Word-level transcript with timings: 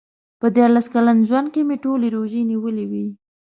په 0.39 0.47
دیارلس 0.55 0.87
کلن 0.93 1.17
ژوند 1.29 1.47
کې 1.53 1.61
مې 1.67 1.75
ټولې 1.83 2.07
روژې 2.15 2.41
نیولې 2.51 2.85
وې. 2.91 3.05